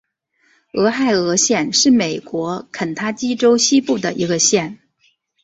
[0.73, 4.79] 俄亥俄县是美国肯塔基州西部的一个县。